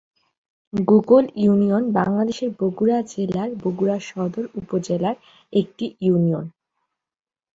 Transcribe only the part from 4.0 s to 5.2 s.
সদর উপজেলার